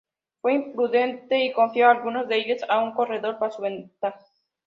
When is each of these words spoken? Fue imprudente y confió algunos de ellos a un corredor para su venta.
Fue 0.41 0.55
imprudente 0.55 1.45
y 1.45 1.53
confió 1.53 1.87
algunos 1.87 2.27
de 2.27 2.37
ellos 2.37 2.61
a 2.69 2.79
un 2.83 2.91
corredor 2.93 3.37
para 3.37 3.51
su 3.51 3.61
venta. 3.61 4.17